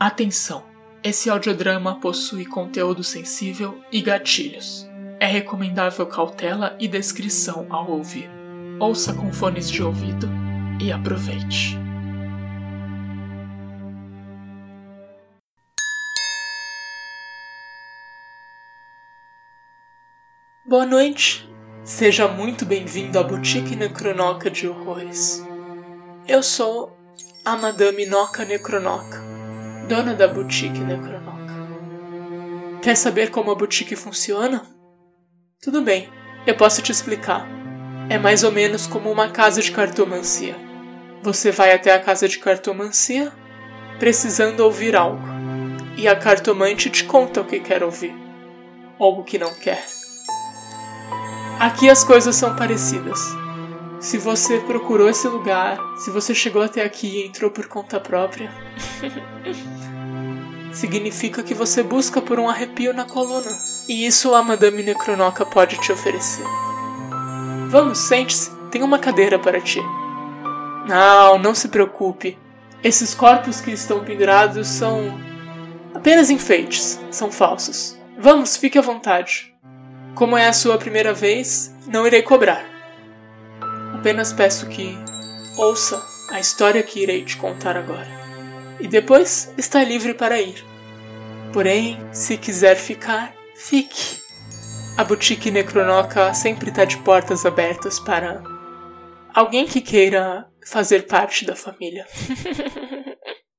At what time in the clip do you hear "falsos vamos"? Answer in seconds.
77.30-78.56